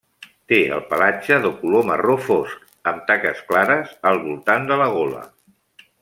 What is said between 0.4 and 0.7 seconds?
Té